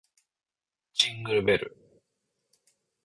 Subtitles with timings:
[0.93, 2.01] ジングルベル